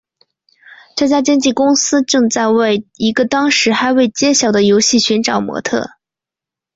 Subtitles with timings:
[0.95, 5.89] 这家经纪公司正在为一个当时还未揭晓的游戏寻找模特儿。